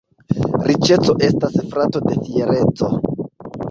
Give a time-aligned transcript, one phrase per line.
[0.69, 2.95] Riĉeco estas frato de fiereco.